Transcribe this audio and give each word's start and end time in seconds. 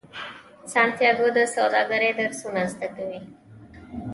سانتیاګو 0.73 1.27
د 1.37 1.39
سوداګرۍ 1.55 2.11
درسونه 2.19 2.61
زده 2.71 2.87
کوي. 2.95 3.19